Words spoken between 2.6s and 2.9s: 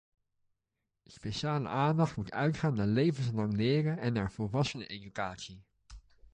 naar